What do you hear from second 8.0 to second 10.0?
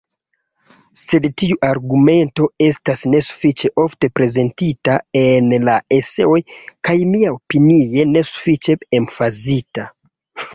nesufiĉe emfazita.